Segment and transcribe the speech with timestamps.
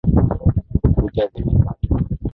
[0.95, 1.97] Kucha zimekatwa